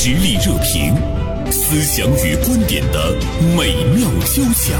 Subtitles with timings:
[0.00, 0.94] 实力热评，
[1.50, 3.16] 思想与观点的
[3.56, 4.78] 美妙交响。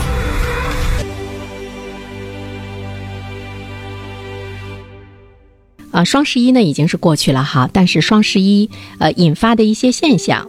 [5.90, 8.70] 啊，双十一呢已经是过去了哈，但是双十一
[9.00, 10.48] 呃引发的一些现象，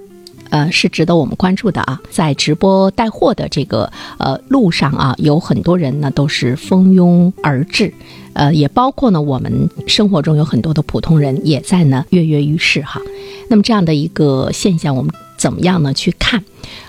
[0.52, 2.00] 呃是值得我们关注的啊。
[2.12, 7.92] 在直播带货的这个呃路上啊，有很多人呢都是蜂拥而至，
[8.34, 13.02] 呃也包括呢我们生活中有很多的普通人也在呢跃跃欲试哈。
[13.50, 16.44] 那么这样的一个现象，我们怎么样呢去看？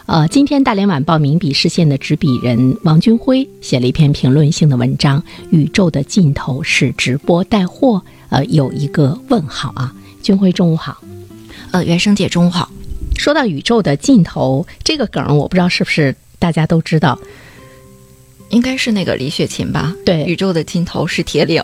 [0.06, 5.20] 呃，今天大连晚报名笔视线的执笔人王军辉写了一篇评论性的文章，
[5.50, 7.94] 《宇宙的尽头是直播带货》。
[8.28, 10.98] 呃，有一个问号啊，军辉中午好，
[11.72, 12.70] 呃，原生姐中午好。
[13.16, 17.18] 说到宇宙的尽头这个梗，我不知道是不是大家都知道，
[18.50, 19.94] 应该是那个李雪琴吧？
[20.04, 21.62] 对，宇宙的尽头是铁岭。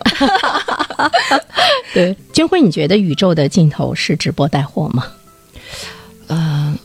[1.93, 5.05] 对，军辉，你觉得宇宙的尽头是直播带货吗？
[6.27, 6.77] 嗯，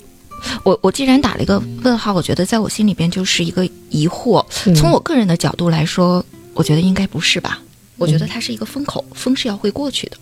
[0.62, 4.44] 我我既然打了一个问号，我觉得在我心里边就是一个疑惑。
[4.74, 7.60] 从我个人的角度来说，我觉得应该不是吧。
[7.96, 10.16] 我觉得它是一个风口，风是要会过去的。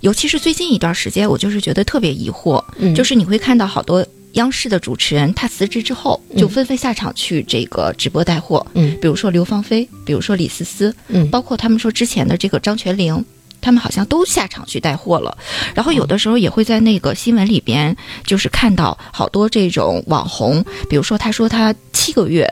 [0.00, 2.62] 尤其是最近一段时间，我就是觉得特别疑惑，
[2.94, 13.24] 就是你会看到好多央视的主持人，他辞职之后就纷纷下场去这个直播带货，嗯，比如说刘芳菲，比如说李思思，嗯，包括他们说之前的这个张泉灵，
[13.60, 15.36] 他们好像都下场去带货了。
[15.74, 22.48] 然后有的时候也会在那个新闻里边，就是看到好多这种网红，比如说他说他七个月，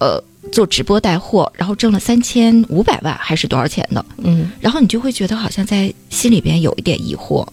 [0.00, 0.22] 呃。
[0.52, 4.04] 做直播带货，然后挣了三千五百万还是多少钱的？
[4.18, 7.44] 嗯，然后你就会觉得好像在心里边有一点疑惑：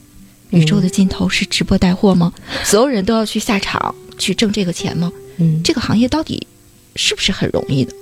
[0.52, 2.32] 宇宙的尽头是直播带货吗？
[2.64, 5.12] 所有人都要去下场去挣这个钱吗？
[5.38, 6.46] 嗯，这个行业到底
[6.96, 7.94] 是不是很容易的？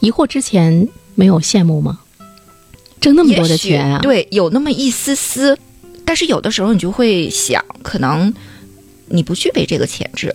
[0.00, 2.00] 疑惑之前没有羡慕吗？
[3.00, 3.98] 挣那么多的钱啊？
[4.00, 5.58] 对，有那么一丝丝，
[6.04, 8.32] 但是有的时候你就会想，可能
[9.06, 10.34] 你不具备这个潜质。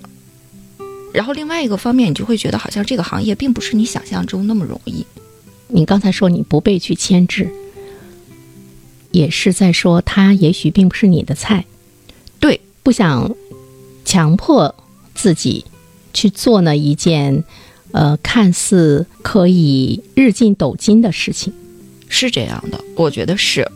[1.13, 5.05] 然后另外一个方面，你就会觉得好像这个行业并不是你想象中那么容易。
[5.67, 7.49] 你刚才说你不被去牵制，
[9.15, 11.63] 也是在说他也许并不是你的菜。
[12.37, 13.33] 对，不想
[14.03, 14.75] 强迫
[15.13, 15.63] 自己
[16.13, 17.45] 去做那一件
[17.91, 21.53] 呃看似可以日进斗金的事情，
[22.09, 22.83] 是这样的。
[22.97, 23.71] 我觉得是，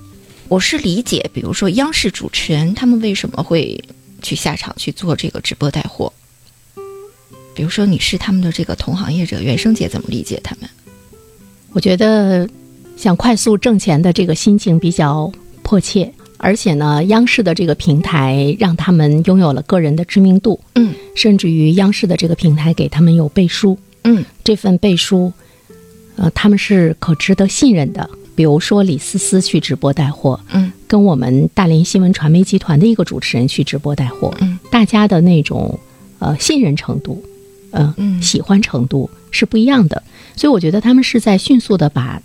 [0.50, 3.82] 我是理解，比如说央视主持人他们为什么会
[4.22, 6.12] 去下场去做这个直播带货。
[7.56, 10.70] 比如说你是他们的这个同行业者，袁生姐怎么理解他们？
[11.72, 12.50] 我觉得
[13.00, 15.32] 想快速挣钱的这个心情比较
[15.64, 25.32] 迫切，而且呢，央视的这个平台让他们拥有了个人的知名度，嗯，甚至于央视的这个平台给他们有背书，嗯，这份背书，
[26.18, 28.10] 呃，他们是可值得信任的。
[28.36, 35.80] 比如说李思思去直播带货，嗯，跟我们大连新闻传媒集团的一个主持人去直播带货，嗯，大家的那种
[36.20, 37.24] 呃信任程度。
[37.72, 40.04] 嗯，喜欢程度是不一样的，
[40.36, 42.22] 所以我觉得他们是在迅速的把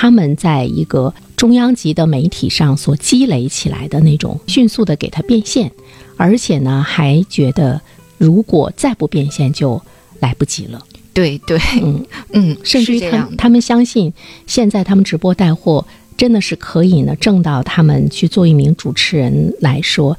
[0.00, 5.72] 他们在一个中央级的媒体上所积累起来的那种迅速的给它变现，
[6.16, 7.80] 而且呢，还觉得
[8.16, 9.82] 如果再不变现就
[10.20, 10.80] 来不及了。
[11.12, 14.12] 对对，嗯嗯，甚至于他他们相信
[14.46, 15.84] 现在他们直播带货
[16.16, 20.16] 真的是可以呢挣到他们去做一名主持人来说，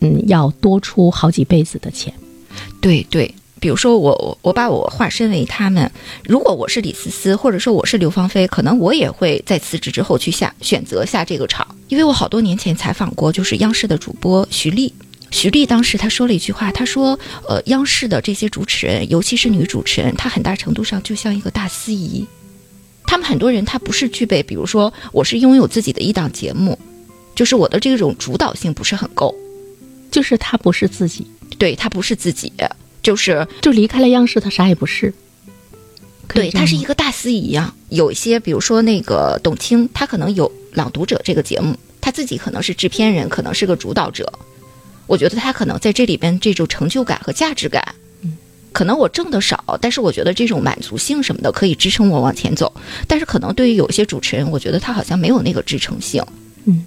[0.00, 2.10] 嗯，要多出好几辈子的钱。
[2.80, 3.34] 对对。
[3.60, 5.90] 比如说我我我把我化身为他们，
[6.24, 14.94] 如果我是李思思，或者说我是刘芳菲，可能我也会在辞职之后去下选择下这个场，因为我好多年前采访过，就是央视的主播徐丽，
[15.30, 17.18] 徐丽当时她说了一句话，她说，
[17.48, 22.24] 呃，央视的这些主持人，尤其是女主持人，她很大程度上就像一个大司仪，
[23.04, 26.78] 他们很多人他不是具备，比如说我是拥有自己的一档节目，
[27.34, 29.34] 就是我的这种主导性不是很够，
[30.10, 31.26] 就是他不是自己，
[31.58, 32.52] 对他不是自己。
[33.08, 35.14] 就是就离开了央视，他啥也不是。
[36.34, 44.30] 对他是一个大司仪一样，有一些比如说那个董卿，他可能有《朗读者》这个节目，他自己可能是制片人，可能是个主导者。
[45.06, 48.36] 我觉得他可能在这里边这种成就感和价值感，嗯，
[48.74, 52.70] 可能我挣的少，但是我觉得这种满足性什么的可以支撑我往前走。
[53.06, 56.22] 但是可能对于有些主持人，我觉得他好像没有那个支撑性，
[56.66, 56.84] 嗯。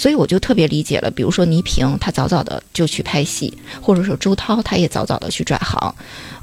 [0.00, 3.52] 所以我就特别理解了，比如说倪萍，她早早的就去拍戏，
[3.82, 5.94] 或者说周涛，他也早早的去转行，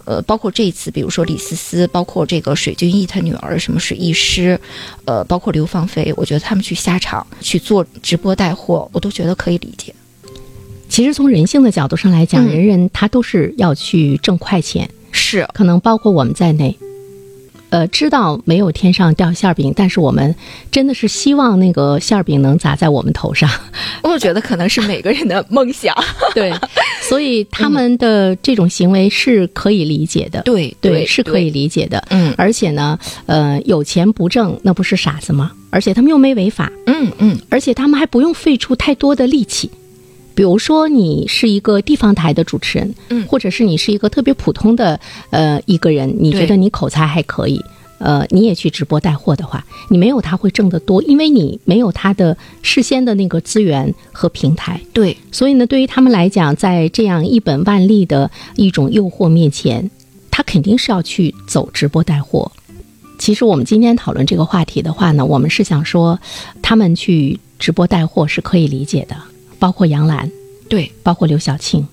[0.05, 4.59] 呃，包括这一次，比如说李思思，包括这个水均益他女儿什么水艺师，
[5.05, 9.91] 呃，包括刘芳菲，我觉得他们去下场去做直播带货，我都觉得可以理解。
[10.87, 16.77] 其实从人性的角度上来讲，人人他都是要去挣快钱，是可能包括我们在内。
[17.69, 20.33] 呃，知道没有天上掉馅儿饼，但是我们
[20.71, 23.49] 真的是希望那个馅儿饼能砸在我们头上。
[24.03, 25.93] 我觉得可能是每个人的梦想。
[26.33, 26.53] 对，
[27.01, 30.41] 所以他们的这种行为是可以理解的。
[30.43, 32.03] 对对，是可以理解的。
[32.09, 35.51] 嗯，而且呢，呃，有钱不挣，那不是傻子吗？
[35.69, 36.71] 而且他们又没违法。
[36.85, 39.69] 嗯嗯，而且他们还不用费出太多的力气。
[40.37, 44.99] 比如说，你是一个地方台的主持人，嗯，或者是你是一个特别普通的
[45.31, 47.59] 呃一个人，你觉得你口才还可以，
[47.97, 54.79] 呃，你也去直播带货的话，你没有他会挣得多，因为你没有他的事先的那个资源和平台。
[54.93, 59.89] 对，所以呢，对于他们来讲，在这样一本万利的一种诱惑面前，
[60.29, 62.51] 他肯定是要去走直播带货。
[63.17, 66.19] 其实我们今天讨论这个话题的话呢，我们是想说，
[66.61, 69.17] 他们去直播带货是可以理解的，
[69.59, 70.29] 包括杨澜，
[70.69, 71.85] 对，包括刘晓庆，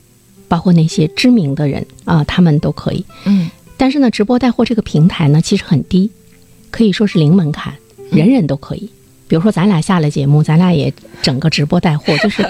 [0.48, 3.04] 包括那些知名的人啊，他们都可以。
[3.24, 6.08] 嗯但是呢，直播带货这个平台呢，其实很低，
[6.70, 7.74] 可以说是零门槛，
[8.10, 8.88] 人人都可以。
[9.26, 12.46] 比如说，咱俩下了节目，咱俩也整个直播带货， 就是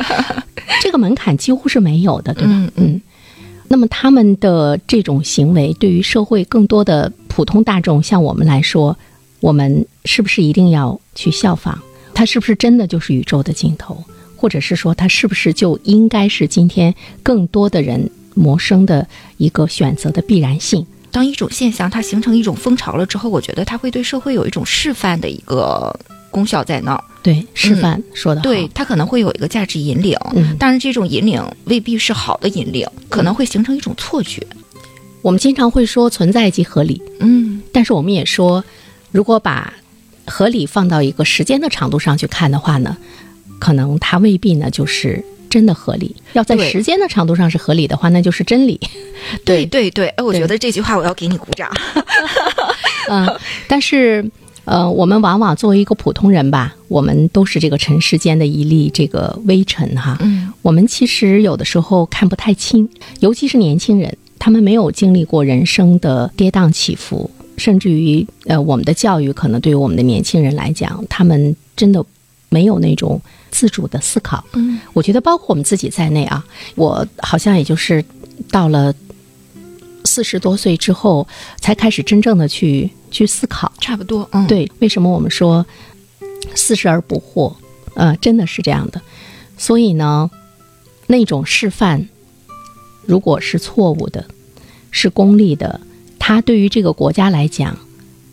[0.83, 2.51] 这个门槛几乎是没有的，对吧？
[2.53, 3.01] 嗯嗯
[3.69, 8.97] 那么他们的这种行为，对于社会更多的普通大众，像我们来说，
[9.41, 11.79] 我们是不是一定要去效仿？
[12.13, 14.05] 它是不是真的就是宇宙的尽头？
[14.45, 19.09] 或者是说，它是不是就应该是今天更多的人谋生的
[19.39, 20.85] 一个选择的必然性？
[21.11, 25.99] 当一种现象它形成一种风潮了之后，我觉得它会对社会有一种示范的一个
[26.31, 27.03] 功效在那儿。
[27.23, 28.43] 对，示范、说的。
[28.43, 34.47] 对，它可能会有一个价值引领，嗯当然这种引领未必是好的引领，可能会形成一种错觉。
[35.23, 38.63] 我们经常会说存在即合理，嗯但是我们也说，
[39.11, 39.73] 如果把
[40.27, 42.95] 合理放到一个时间的长度上去看的话呢，
[43.59, 46.15] 可能它未必呢就是真的合理。
[46.33, 48.81] 要在时间的长度上是合理的话，那就是真理。
[49.45, 51.71] 对对对，哎，我觉得这句话我要给你鼓掌。
[53.09, 53.29] 嗯，
[53.69, 54.29] 但是
[54.65, 60.17] 呃，我们往往作为一个普通人吧，我们都是这个尘世间的一粒这个微尘哈。
[60.21, 62.89] 嗯我们其实有的时候看不太清，
[63.21, 72.03] 尤其是年轻人，他们没有经历过人生的跌宕起伏，甚至于呃，我们的教育可能对于我们的年轻人来讲，他们真的
[72.49, 73.21] 没有那种
[73.51, 74.45] 自主的思考。
[74.55, 76.45] 嗯我觉得包括我们自己在内啊，
[76.75, 78.05] 我好像也就是
[78.51, 78.95] 到了
[80.05, 81.27] 四十多岁之后，
[81.61, 83.73] 才开始真正的去去思考。
[83.81, 84.29] 差不多。
[84.33, 85.65] 嗯，对，为什么我们说
[86.55, 87.55] 四十而不惑？
[87.95, 89.01] 呃，真的是这样的。
[89.57, 90.31] 所以呢，
[91.07, 92.09] 那种示范，
[93.07, 94.27] 如果是错误的，
[94.91, 95.81] 是功利的，
[96.19, 97.79] 它对于这个国家来讲，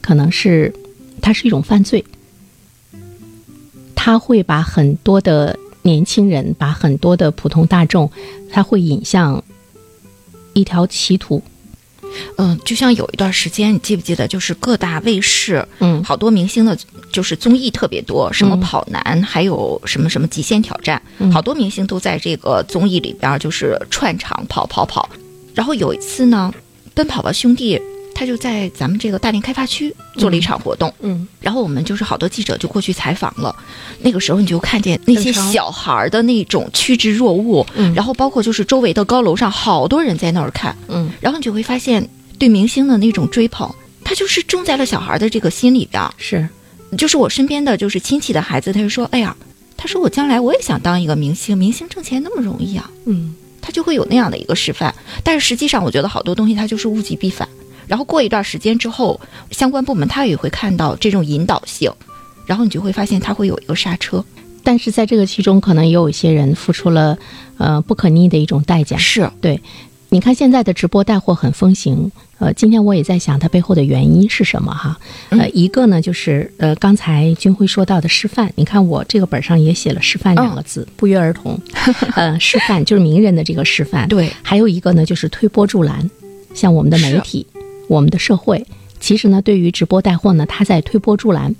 [0.01, 0.73] 可能是
[1.21, 2.03] 它是一种犯罪。
[3.95, 8.09] 它会把很多的年轻人，把很多的普通大众，
[8.51, 9.43] 他会引向
[10.53, 11.41] 一条歧途。
[12.37, 16.77] 嗯，就像有一段时间，你记不记得，就是各大卫视，嗯好多明星的，
[17.11, 25.09] 就是综艺特别多，什么嗯跑男，还有什么什么极限挑战，嗯好多明星都在这个综艺里边就是串场跑跑跑。
[25.55, 26.53] 然后有一次呢，
[26.93, 27.81] 奔跑吧兄弟
[28.21, 33.55] 他就在咱们这个大连开发区做了一场活动，嗯然后我们就是好多记者就过去采访了，
[33.99, 42.07] 那个时候你就看见那些小孩儿的那种趋之若鹜，嗯然后包括就是周围的高楼上好多人在那儿看，嗯然后你就会发现
[42.37, 43.67] 对明星的那种追捧，
[44.03, 46.13] 他就是种在了小孩的这个心里边儿。
[46.19, 46.47] 是
[46.95, 49.35] 就是我身边的就是亲戚的孩子，他就说：“哎呀，
[49.75, 53.33] 他说我将来我也想当一个明星，明星挣钱那么容易啊。”嗯
[53.63, 54.93] 他就会有那样的一个示范。
[55.23, 57.47] 但是实际上，我觉得好多东西它就是物极必反。
[57.91, 59.19] 然后过一段时间之后，
[59.51, 61.91] 相关部门他也会看到这种引导性，
[62.45, 64.23] 然后你就会发现它会有一个刹车。
[64.63, 67.17] 但是在这个其中，可能也有一些人付出了
[67.57, 68.95] 呃不可逆的一种代价。
[68.95, 69.59] 是，对，
[70.07, 74.97] 你看现在的直播带货很风行，呃，今天我也在想它背后的原因是什么哈？
[75.31, 81.59] 呃，一个呢就是呃刚才军辉说到的示范，你看我这个本上也写了“示范”两个字，不约而同，
[82.15, 84.07] 呃，示范就是名人的这个示范。
[84.07, 86.09] 对，还有一个呢就是推波助澜，
[86.53, 87.45] 像我们的媒体、
[87.91, 88.65] 我们的社会，
[89.01, 91.53] 其实呢对于直播带货呢，它在推波助澜。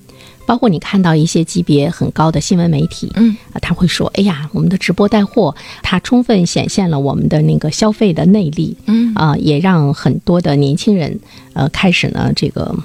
[0.48, 3.36] 包括你看到一些级别很高的新闻媒体，嗯。
[3.54, 9.14] 啊，他会说：“哎呀，我们的直播带货，它充分显现了我们的那个消费的内力，嗯。
[9.14, 11.20] 啊、也让很多的年轻人
[11.54, 12.76] 呃开始呢这个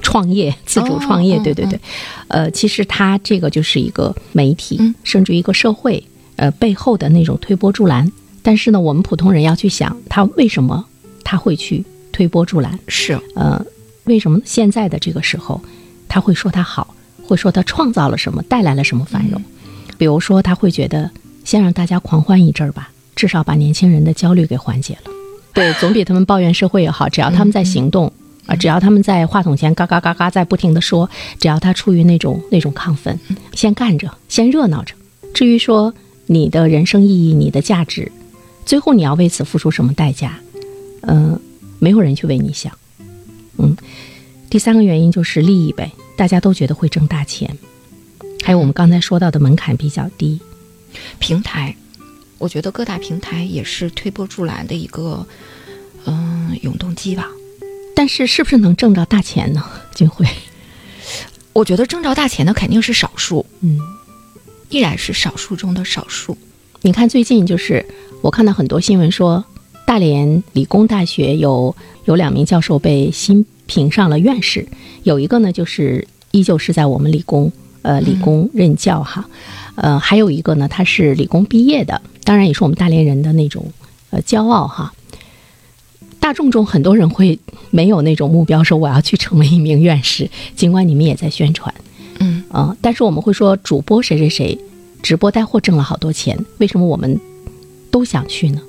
[0.00, 1.78] 创业，自主创业，哦对对对，
[2.28, 4.94] 呃，其实它这个就是一个媒体，嗯。
[5.04, 6.02] 甚至一个社会
[6.36, 8.10] 呃背后的那种推波助澜。
[8.42, 10.84] 但是呢，我们普通人要去想，他为什么
[11.22, 12.78] 他会去推波助澜？
[12.86, 13.64] 是，呃，
[14.04, 15.60] 为什么现在的这个时候，
[16.08, 16.94] 他会说他好，
[17.26, 19.42] 会说他创造了什么，带来了什么繁荣？
[19.98, 21.10] 比如说，他会觉得
[21.44, 25.10] 先让大家狂欢一阵儿吧，至少把年轻人的焦虑给缓解了。
[25.52, 27.08] 对， 总比他们抱怨社会也好。
[27.08, 28.12] 只要他们在行动，
[28.46, 33.18] 啊，只要他们在话筒前嘎嘎嘎嘎在不停的说，只要他处于那种那种亢奋，
[33.54, 34.94] 先干着，先热闹着。
[35.32, 35.94] 至于说
[36.26, 38.10] 你的人生意义、你的价值，
[38.66, 40.38] 最后你要为此付出什么代价，
[41.02, 41.38] 嗯、
[41.82, 42.78] 没有人去为你想。
[43.58, 43.76] 嗯，
[44.48, 47.58] 第三个原因就是利益呗，大家都觉得会挣大钱，
[48.44, 50.40] 还有我们刚才说到的门槛比较低。
[51.18, 51.74] 平台，
[52.38, 55.26] 我觉得各大平台也是推波助澜的一个
[56.04, 57.28] 嗯、永动机吧。
[57.96, 59.64] 但是是不是能挣着大钱呢？
[59.92, 60.24] 金辉，
[61.52, 63.76] 我觉得挣着大钱的肯定是少数，嗯，
[64.68, 66.38] 依然是少数中的少数。
[66.82, 67.84] 你看最近就是
[68.22, 69.44] 我看到很多新闻说，
[69.92, 74.66] 大连理工大学有有两名教授被新评上了院士，
[75.02, 79.28] 有一个呢就是依旧是在我们理工呃理工任教哈，
[79.74, 83.70] 呃还有一个呢他是理工毕业的，当然也是我们大连人的那种
[84.08, 84.94] 呃骄傲哈。
[86.18, 91.74] 大众中很多人会没有那种目标，说我要去成为一名院士，尽管你们也在宣传，
[92.18, 94.58] 嗯啊、但是我们会说主播谁谁谁
[95.02, 97.20] 直播带货挣了好多钱，为什么我们
[97.90, 98.62] 都想去呢？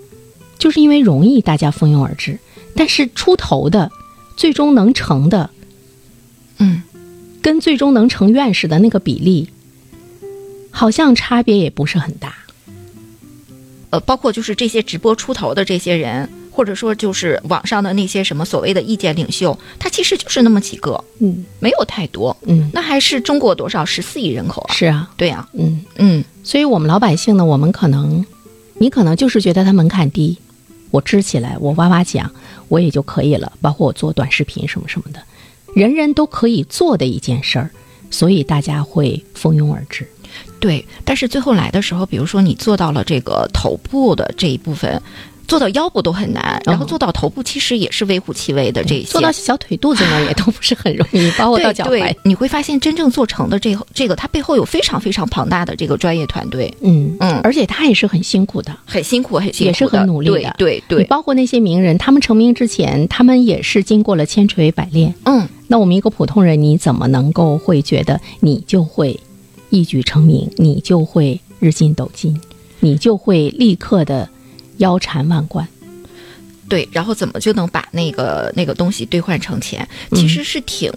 [0.63, 2.39] 就是因为容易，大家蜂拥而至。
[2.73, 3.91] 但是出头的，
[4.37, 5.49] 最终能成的，
[6.57, 6.81] 嗯，
[7.41, 9.49] 跟最终能成院士的那个比例，
[10.71, 12.33] 好像差别也不是很大。
[13.89, 22.35] 呃，包括就是这些直播出头的这些人，或者说就是网上的那些什么所谓的意见领袖，他其实就是那么几个，嗯没有太多。
[22.43, 24.73] 嗯，那还是中国多少十四亿人口啊？
[24.73, 28.25] 是啊，对啊、嗯，嗯所以我们老百姓呢，我们可能，
[28.75, 30.39] 你可能就是觉得它门槛低，
[30.93, 32.29] 我支起来，我哇哇讲，
[32.67, 33.51] 我也就可以了。
[33.59, 35.19] 包括我做短视频什么什么的，
[35.73, 37.71] 人人都可以做的一件事儿，
[38.11, 40.07] 所以大家会蜂拥而至。
[40.59, 40.85] 对。
[41.03, 45.01] 但是最后来的时候，比如说你做到了这个头部的这一部分。
[45.47, 49.03] 做到腰部都很难，然后做到头部其实也是微乎其微的这些。
[49.03, 58.75] 做到小腿肚子呢，也都不是很容易，包括到脚踝对。，你会发现真正做成的这这个，它背后有非常非常庞大的这个专业团队，嗯嗯而且他也是很辛苦的。
[58.85, 65.13] 很辛苦，很辛苦，也是很努力的对对包括那些名人，他们成名之前，他们也是经过了千锤百炼。
[65.25, 69.19] 嗯，那我们一个普通人，你怎么能够会觉得你就会
[69.69, 72.39] 一举成名，你就会日进斗金，
[72.79, 74.29] 你就会立刻的
[74.77, 75.67] 腰缠万贯？
[76.69, 79.87] 对，然后怎么就能把那个那个东西兑换成钱？
[80.11, 80.91] 嗯其实是挺。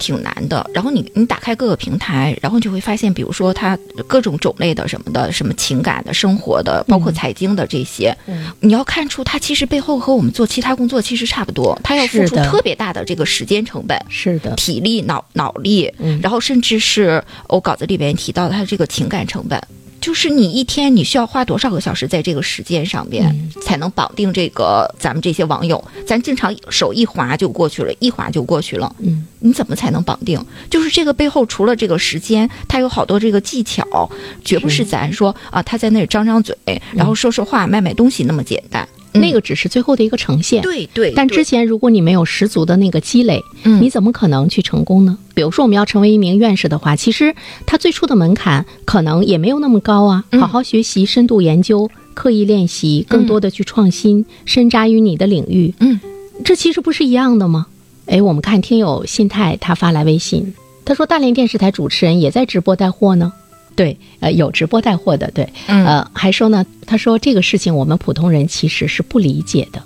[0.00, 14.00] 挺难的，然后你你打开各个平台，然后你就会发现，比如说它各种种类的什么的，什么情感的、生活的，包括财经的这些，嗯你要看出它其实背后和我们做其他工作其实差不多，它要付出特别大的这个时间成本。
[14.08, 19.60] 是的，体力、脑脑力，嗯然后甚至是我稿子里边提到的它这个情感成本，
[20.08, 25.84] 就是你一天你需要花多少个小时在这个时间上边，嗯才能绑定这个咱们这些网友？
[26.06, 30.42] 咱经常手一滑就过去了，一滑就过去了，嗯，你怎么才能绑定？
[30.70, 34.10] 就是这个背后除了这个时间，它有好多这个技巧，
[34.42, 36.56] 绝不是咱说啊他在那儿张张嘴，
[36.94, 38.88] 然后说说话、卖卖东西那么简单。
[39.20, 40.62] 那个只是最后的一个呈现。
[40.62, 45.16] 对对，但之前如果你没有十足的那个积累，嗯你怎么可能去成功呢？
[45.34, 47.34] 比如说我们要成为一名院士的话，其实
[47.66, 50.24] 他最初的门槛可能也没有那么高啊。
[50.32, 56.00] 嗯好好学习、深度研究、刻意练习，更多的去创新，深扎于你的领域，嗯，
[56.44, 57.66] 这其实不是一样的吗？
[58.06, 63.32] 哎，我们看听友信泰他发来微信，他说大连电视台主持人也在直播带货呢。
[63.78, 69.80] 对，呃，有直播带货的，对，嗯呃，还说呢，他说这个事情我们普通人其实是不理解的。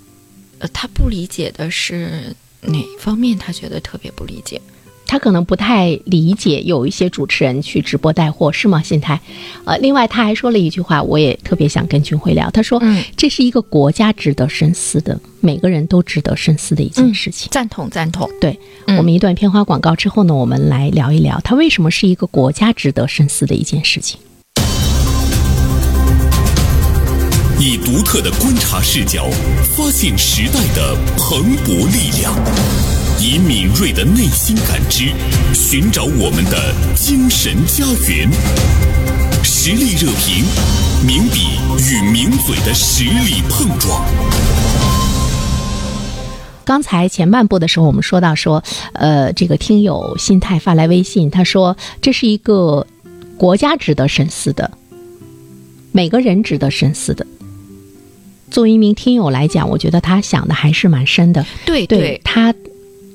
[0.61, 3.37] 呃，他不理解的是哪方面？
[3.37, 4.59] 他觉得特别不理解。
[5.13, 8.83] 他可能不太理解有一些主持人去直播带货，是吗？
[8.83, 9.21] 心态，
[9.67, 12.51] 呃，另外他还说了一句话，我也特别想跟君辉聊。
[12.51, 17.51] 他说，嗯这是一个国家值得深思的，每个人都值得深思的一件事情。
[17.51, 18.27] 赞同赞同。
[18.41, 24.19] 对、嗯我们一段片花广告之后呢，我们来聊一聊，它为什么是一个国家值得深思的一件事情。
[27.61, 29.29] 以独特的观察视角，
[29.77, 32.33] 发现时代的蓬勃力量；
[33.25, 35.13] 以敏锐的内心感知，
[35.55, 38.29] 寻找我们的精神家园。
[39.45, 40.45] 实力热评，
[41.07, 44.05] 名笔与名嘴的实力碰撞。
[46.65, 48.61] 刚才前半部的时候，我们说到说，
[48.95, 52.85] 呃，这个听友心态发来微信，他说这是一个
[53.37, 54.69] 国家值得深思的，
[55.93, 57.25] 每个人值得深思的。
[58.51, 62.53] 作为一名听友来讲，我觉得他想的还是蛮深的，对对他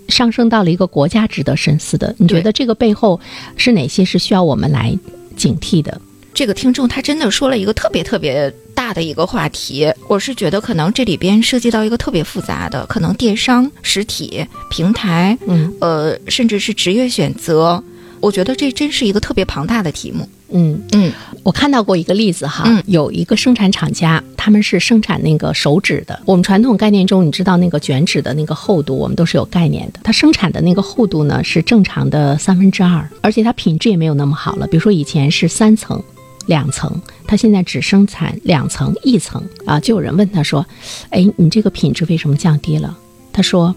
[0.07, 2.15] 上升到了一个国家值得深思的。
[2.17, 3.19] 你觉得这个背后
[3.55, 4.97] 是哪些是需要我们来
[5.35, 6.01] 警惕的？
[6.33, 9.85] 这个听众他真的说了一个特别特别大大的一个话题。
[10.07, 17.83] 我是觉得可能这里边涉及到一个特别复杂的，可能电商、实体平台，嗯呃，甚至是职业选择。
[18.21, 20.27] 我觉得这真是一个特别庞大的题目。
[20.49, 21.11] 嗯，嗯
[21.43, 26.19] 我看到过一个例子哈，嗯有一个生产厂家，他们是生产那个手指的。
[26.25, 29.99] 我们传统概念中，你知道那个卷纸的那个厚度，我们都是有概念的。
[30.03, 34.67] 它生产的那个厚度呢是正常的三分之二，而且它品质也没有那么好了。
[34.67, 36.01] 比如说以前是三层、
[36.47, 39.79] 两层，它现在只生产两层、一层啊。
[39.79, 40.65] 就有人问他说
[41.11, 42.97] ：“哎，你这个品质为什么降低了？”
[43.33, 43.75] 他说：“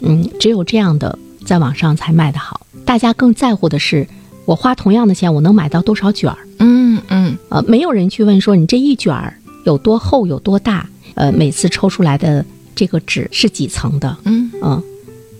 [0.00, 2.60] 嗯，只有这样的在网上才卖得好。
[2.84, 4.06] 大家更在乎的是，
[4.46, 12.42] 我花同样的钱，我能买到多少卷儿。”嗯嗯呃，没有人去问说你这一卷儿有多厚有多大，呃，每次抽出来的
[12.74, 14.82] 这个纸是几层的，嗯嗯，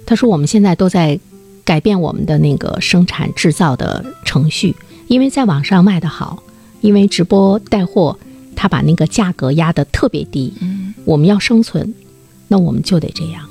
[0.05, 1.19] 他说我们现在都在
[1.65, 4.77] 改变我们的那个生产制造的程序，
[5.09, 6.43] 因为在网上卖的好，
[6.81, 8.19] 因为直播带货，
[8.55, 11.95] 他把那个价格压得特别低，嗯，我们要生存，
[12.49, 13.43] 那我们就得这样。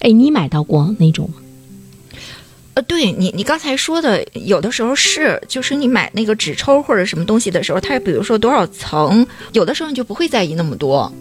[0.00, 1.34] 哎，你买到过那种吗？
[2.78, 11.12] 呃，对你你刚才说的，有的时候是，就是你买那个纸抽或者什么东西的时候，它比如说多少层，有的时候你就不会在意那么多，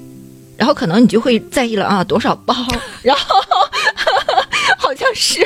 [0.55, 2.53] 然后可能你就会在意了啊多少包，
[3.01, 3.41] 然后
[4.77, 5.41] 好像是，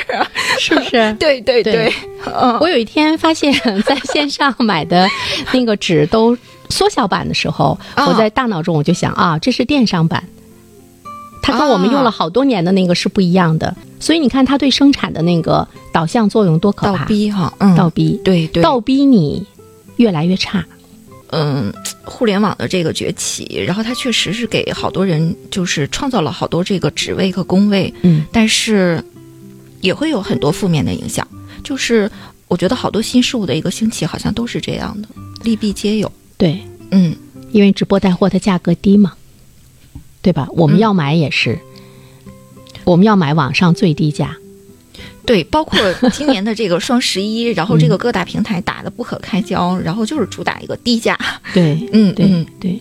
[0.58, 1.12] 是不是？
[1.18, 1.90] 对对对
[2.26, 3.50] 嗯，我有一天发现，
[3.84, 5.08] 在线上买的
[5.50, 6.36] 那个纸都
[6.68, 10.22] 缩小版的时候，哦我在大脑中我就想啊，这是电商版，
[11.42, 13.76] 它跟我们用了好多年的那个是不一样的。
[14.00, 17.04] 所以你看，它对生产的那个导向作用多可怕倒！
[17.06, 19.44] 逼哈，嗯，倒逼，对对，倒逼你
[19.96, 20.64] 越来越差。
[21.34, 21.72] 嗯，
[22.04, 29.02] 互联网的这个崛起，然后它确实是给好多人就是创造了好多这个职位和工位，嗯但是
[29.80, 31.26] 也会有很多负面的影响。
[31.64, 32.10] 就是
[32.48, 35.08] 我觉得好多新事物的一个兴起，好像都是这样的，
[35.42, 36.10] 利弊皆有。
[36.36, 37.16] 对，嗯，
[37.52, 39.14] 因为直播带货它价格低嘛，
[40.22, 40.48] 对吧？
[40.52, 41.58] 我们嗯要买也是，
[42.84, 44.36] 我们要买网上最低价。
[45.26, 45.78] 对，包括
[46.12, 51.18] 今年的这个双十一，然后这个各大平台打的不可开交，然后就是主打一个低价。
[51.52, 52.80] 对，对、嗯嗯对。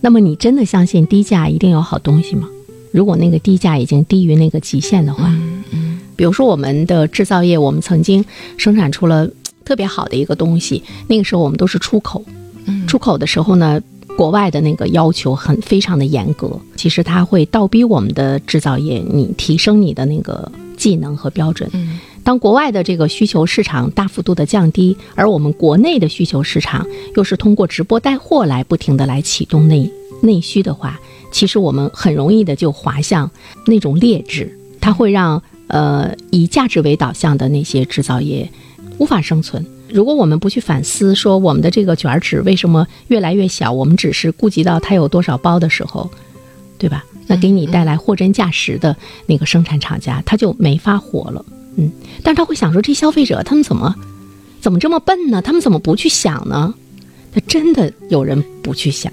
[0.00, 2.48] 那么你真的相信低价一定有好东西吗？
[2.92, 8.24] 如果那个低价已经低于那个极限的话，嗯嗯比如说我们的制造业，我们曾经
[8.56, 9.28] 生产出了
[9.64, 12.24] 特别好的一个东西，那个时候我们都是出口，
[12.66, 13.82] 嗯，出口的时候呢，
[14.16, 21.68] 国外的那个要求很非常的严格，其实它会倒逼我们的制造业，你提升你的那个技能和标准。
[21.72, 30.98] 嗯当国外的这个需求市场大幅度的降低，而我们国内的需求市场又是通过直播带货来不停的来启动内内需的话，
[31.30, 33.30] 其实我们很容易的就滑向
[33.66, 38.50] 那种劣质，它会让呃以价值为导向的那些制造业
[38.96, 39.62] 无法生存。
[39.94, 46.10] 如果我们不去反思，说我们的这个卷儿纸为什么越来越小，我们只是顾及到它有多少包的时候，
[46.78, 47.04] 对吧？
[47.28, 51.44] 那给你带来货真价实的那个生产厂家，他就没法活了。
[51.76, 51.92] 嗯，
[52.24, 53.94] 但是他会想说，这消费者他们怎么
[54.60, 55.40] 怎么这么笨呢？
[55.40, 56.74] 他们怎么不去想呢？
[57.32, 59.12] 他真的有人不去想。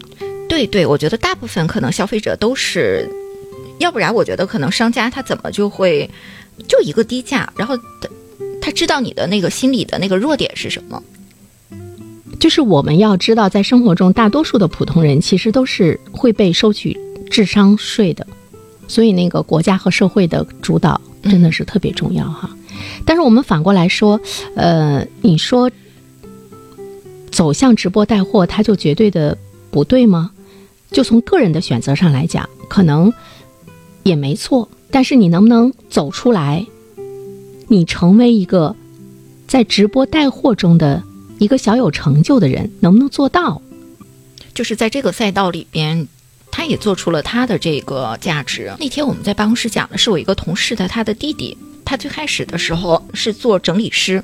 [0.50, 3.08] 对对，我觉得大部分可能消费者都是，
[3.78, 6.10] 要不然我觉得可能商家他怎么就会
[6.67, 7.78] 就一个低价，然后
[8.62, 11.02] 他知道你的那个心理的那个弱点是什么。
[12.39, 16.97] 就是我们要知道，在生活中，大多数的普通人其实都是会被收取
[17.30, 18.26] 智商税的，
[18.88, 22.50] 所以那个国家和社会的主导真的是特别重要哈。
[23.06, 24.19] 但是我们反过来说，
[24.56, 25.69] 呃，你说
[27.30, 29.38] 走向直播带货，它就绝对的
[29.69, 30.32] 不对吗？
[30.89, 33.13] 就从个人的选择上来讲，可能
[34.02, 34.67] 也没错。
[34.89, 36.65] 但是你能不能走出来？
[37.71, 38.75] 你成为一个
[39.47, 41.01] 在直播带货中的
[41.39, 43.62] 一个小有成就的人，能不能做到？
[44.53, 46.05] 就是在这个赛道里边，
[46.51, 48.73] 他也做出了他的这个价值。
[48.77, 54.21] 那天我们在办公室讲的是我一个同事的他的弟弟，他最开始的时候是做整理师，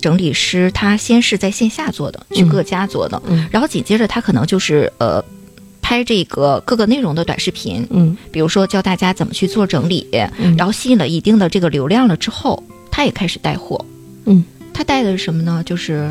[0.00, 5.24] 整理师他先是在线下做的，去各家做的，嗯然后紧接着他可能就是呃。
[5.92, 8.16] 拍这个各个内容的短视频，嗯。
[8.30, 10.56] 比如说教大家怎么去做整理，嗯。
[10.56, 13.84] 然后吸引了一定的这个流量了之后，他也开始带货。
[14.24, 14.42] 嗯。
[14.72, 15.62] 他带的是什么呢？
[15.66, 16.10] 就是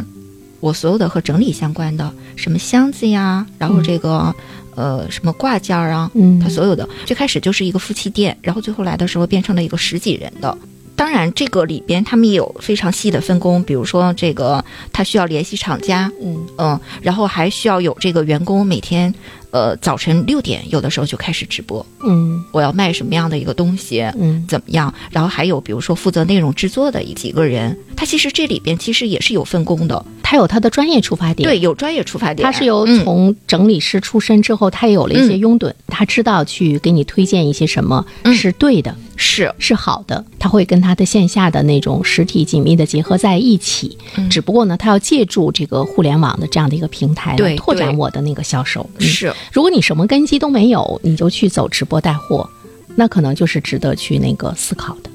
[0.59, 4.31] 我所有的和整理相关的，什么箱子呀，然后这个、
[4.75, 6.39] 呃什么挂件儿啊，嗯。
[6.39, 6.87] 他所有的。
[7.07, 10.55] 最开始就是一个夫妻店，然后最后来的时候变成了一个十几人的。
[10.95, 14.63] 当然，这个里边他们也有非常细的分工，比如说这个
[14.93, 16.45] 他需要联系厂家，嗯。
[16.59, 19.11] 嗯，然后还需要有这个员工每天
[19.51, 22.43] 呃，早晨六点有的时候就开始直播，嗯。
[22.51, 24.93] 我要卖什么样的一个东西，嗯怎么样？
[25.09, 33.03] 然后还有比如说负责内容制作的几个人，他其实这里边其实也是有分工的，他有他的专业出发点，对，有专业出发点，他是由嗯。
[33.03, 38.33] 从整理师出身之后，他也有了一些拥趸，他知道去给你推荐一些什么嗯。
[38.33, 39.53] 是对的，是。
[39.59, 43.97] 是好的，他会跟他的线下的那种实体紧密的结合在一起。
[44.15, 44.29] 嗯。
[44.29, 48.89] 只不过呢，他要借助这个互联网的这样的一个平台来对拓展我的那个销售。
[48.99, 49.07] 嗯。
[49.07, 52.49] 是，如果你什么根基都没有，你就去走直播带货，
[52.95, 55.09] 那可能就是值得去那个思考的。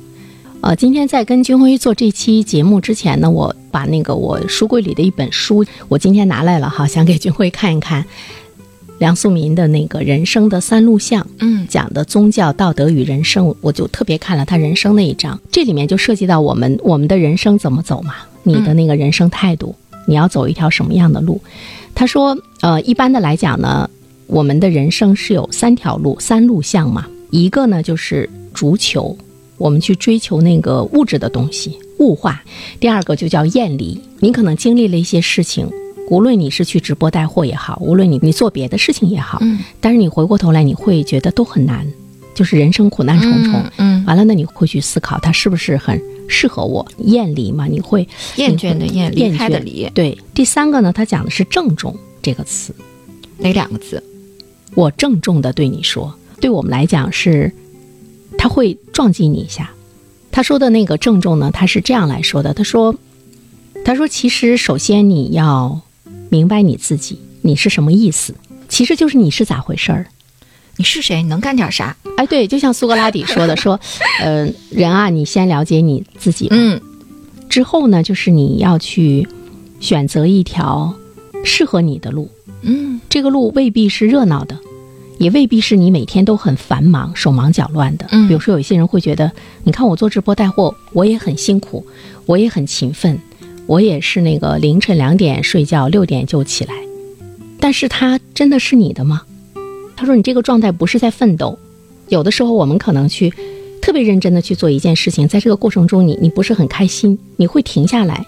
[0.62, 8.04] 呃，今天在跟军辉做这期节目之前呢，我把那个我书柜里的一本书，我今天拿来了哈，想给军辉看一看
[8.98, 11.24] 梁漱溟的那个人生的三录像。
[11.38, 19.74] 嗯讲的宗教、道德与人生，我就特别看了他人生那一章，这里面就涉及到我们我们的人生怎么走嘛，你的那个人生态度，
[20.06, 21.40] 你要走一条什么样的路？
[21.94, 23.88] 他说，呃，一般的来讲呢，
[24.26, 29.16] 我们的人生是有三条路、三路向嘛，一个呢就是逐求，
[29.56, 32.32] 我们去追求那个物质的东西，物化；
[32.80, 35.68] 第二个就叫厌离，你可能经历了一些事情。
[36.08, 41.84] 无论你是去直播带货也好，无论你你做别的事情也好，嗯但是你回过头来，你会觉得都很难，
[42.32, 43.60] 就是人生苦难重重。
[43.78, 46.86] 嗯，完了呢，你会去思考它是不是很适合我？
[46.98, 50.16] 厌离嘛，你会厌倦的厌，厌离开的离，对。
[50.32, 52.72] 第三个呢，它讲的是郑重这个词，
[53.38, 54.00] 哪两个字？
[54.76, 57.50] 我郑重的对你说，对我们来讲是，
[58.38, 59.72] 他会撞击你一下。
[60.30, 62.94] 他说的那个郑重呢，他是这样来说的，他说，
[63.84, 65.80] 他说其实首先你要
[66.28, 68.34] 明白你自己，你是什么意思，
[68.68, 70.06] 其实就是你是咋回事儿。
[70.76, 71.22] 你是谁？
[71.22, 71.96] 能干点啥？
[72.18, 73.80] 哎，对，就像苏格拉底说的， 说，
[74.20, 76.78] 呃，人啊，你先了解你自己，嗯
[77.48, 79.26] 之后呢，就是你要去
[79.80, 80.94] 选择一条
[81.44, 82.30] 适合你的路。
[82.60, 84.58] 嗯这个路未必是热闹的，
[85.18, 88.06] 也未必是你每天都很繁忙、手忙脚乱的。
[88.10, 89.30] 嗯比如说有一些人会觉得，
[89.64, 91.84] 你看我做直播带货，我也很辛苦，
[92.26, 93.18] 我也很勤奋，
[93.66, 96.74] 我也是那个凌晨两点睡觉，六点就起来，
[97.58, 99.22] 但是他真的是你的吗？
[99.96, 101.58] 他说你这个状态不是在奋斗，
[102.08, 103.32] 有的时候我们可能去
[103.80, 108.26] 特别认真的去做一件事情，在这个过程中你你不是很开心，你会停下来，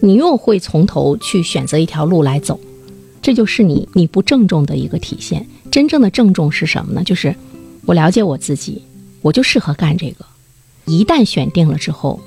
[0.00, 2.60] 你又会从头去选择一条路来走。
[3.22, 5.44] 这就是你你不郑重的一个体现。
[5.76, 7.04] 真正的郑重是什么呢？
[7.04, 7.36] 就是
[7.84, 8.80] 我了解我自己，
[9.20, 10.24] 我就适合干这个。
[10.86, 12.18] 一旦选定了之后，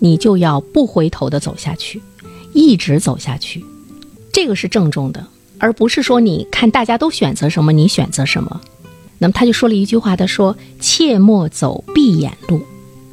[0.00, 2.02] 你就要不回头的走下去，
[2.52, 3.64] 一直走下去。
[4.32, 5.24] 这个是郑重的，
[5.58, 8.60] 而不是说你看大家都选择什么，你选择什么。
[9.18, 12.60] 那么他就说了一句话，他说：“切莫走闭眼路。”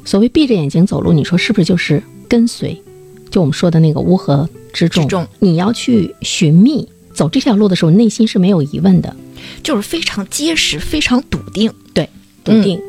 [0.04, 2.82] 所谓闭着眼睛走路，你说是不是就是跟随？
[3.30, 9.14] 就我们说的那个乌合之众，之众你要去寻觅走这条路的时候，内心是没有疑问的，
[9.62, 11.72] 就是非常结实，非常笃定。
[11.94, 12.08] 对，
[12.42, 12.80] 笃定。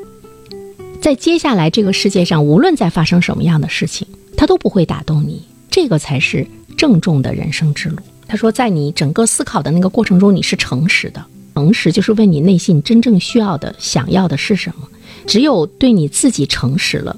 [1.01, 5.43] 在接下来这个世界上，无论再发生什么样的事情，它都不会打动你。
[5.69, 7.97] 这个才是郑重的人生之路。
[8.27, 11.23] 他说，在你整个思考的那个过程中，你是诚实的。
[11.53, 14.88] 诚实就是问你内心真正需要的、想要的是什么。
[15.27, 17.15] 只有对你自己诚实了，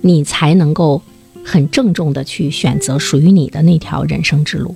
[0.00, 1.00] 你才能够
[1.44, 4.74] 很郑重的去选择属于你的那条人生之路。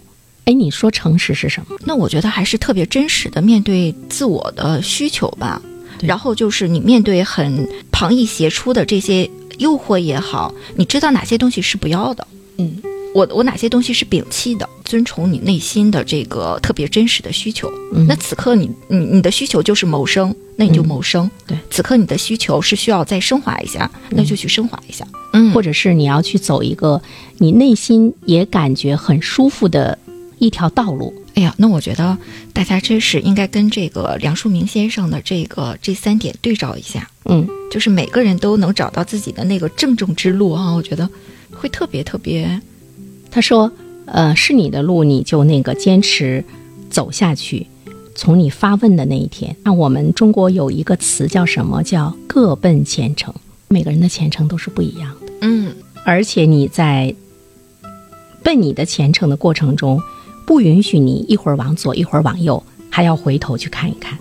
[0.51, 1.77] 哎，你说诚实是什么？
[1.85, 5.63] 那我觉得还是特别真实的面对自我的需求吧。
[6.03, 12.83] 然后就是你面对很旁逸斜出的这些诱惑也好，你知道哪些东西是不要的，嗯，
[13.15, 17.71] 我我哪些东西是摒弃的，遵从你内心的这个特别真实的需求。
[17.93, 21.31] 嗯那此刻你你你的需求就是谋生，那你就嗯谋生。
[21.47, 25.07] 对此刻你的需求是需要再升华一下，那就去升华一下。
[25.35, 27.01] 嗯，或者是你要去走一个
[27.39, 29.97] 你内心也感觉很舒服的
[30.41, 31.15] 一条道路。
[31.35, 32.19] 哎呀，那我觉得
[32.53, 41.09] 大家真是应该跟这个梁漱溟先生的这个这三点对照一下，嗯，就是每个人都能找到自己的那个正中之路啊，我觉得
[41.53, 42.61] 会特别特别，
[43.31, 43.71] 他说，
[44.07, 46.45] 呃，是你的路，你就那个坚持
[46.91, 47.69] 走下去。
[48.17, 51.83] 从你发问的那一天，那我们中国有一个词叫什么？
[51.83, 53.33] 叫各奔前程。
[53.69, 55.73] 每个人的前程都是不一样的，嗯
[56.05, 57.15] 而且你在
[58.43, 60.03] 奔你的前程的过程中，
[60.51, 62.61] 不允许你一会儿往左，一会儿往右，
[62.91, 64.19] 还要回头去看一看。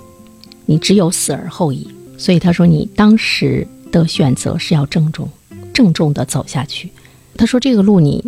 [0.68, 1.88] 你只有死而后已。
[2.20, 5.28] 所以他说，你当时的选择是要郑重，
[5.74, 6.92] 郑重的走下去。
[7.36, 8.24] 他说，这个路你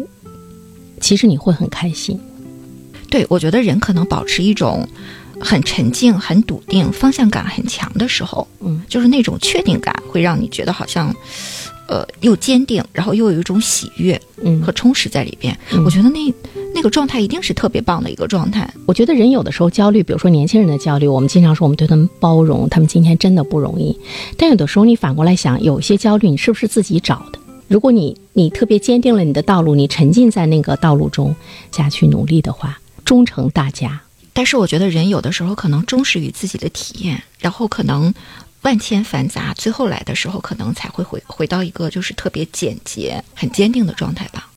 [1.00, 2.20] 其实你会很开心。
[3.08, 4.84] 对，我觉得人可能保持一种
[5.40, 11.16] 很沉静、很笃定、方向感很强的时候，嗯，就是那种确定感，会让你觉得好像，
[11.92, 15.56] 呃又坚定，然后又有一种喜悦嗯和充实在里边。
[15.74, 16.34] 嗯我觉得那
[16.74, 18.74] 那个状态一定是特别棒的一个状态。
[18.86, 24.00] 我觉得人有的时候焦虑，比如说年轻人的焦虑，我们经常说我们对他们包容，他们今天真的不容易。
[24.38, 27.40] 但有的时候你反过来想，有一些焦虑你是不是自己找的？
[27.68, 31.36] 如果你你特别坚定了你的道路，你沉浸在那个道路中
[31.74, 34.02] 下去努力的话，终成大家。
[34.34, 38.14] 但是我觉得人有的时候可能忠实于自己的体验，然后可能
[38.62, 44.51] 万千繁杂，最后来的时候可能才会回回到一个就是特别简洁、很坚定的状态吧。